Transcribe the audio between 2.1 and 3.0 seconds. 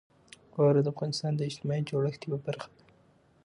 یوه برخه ده.